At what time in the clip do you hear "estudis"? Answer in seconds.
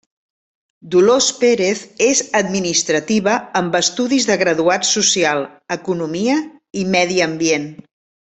3.81-4.25